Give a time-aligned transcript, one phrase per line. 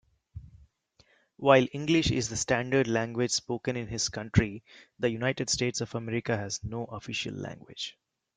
[1.37, 4.63] While English is the standard language spoken in his country,
[4.97, 7.95] the United States of America has no official language.